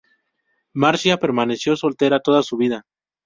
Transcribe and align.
Marcia 0.73 1.17
permaneció 1.17 1.75
soltera 1.75 2.19
toda 2.21 2.41
su 2.41 2.57
vida. 2.57 2.87